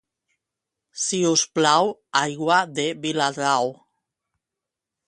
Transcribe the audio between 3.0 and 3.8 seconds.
Viladrau.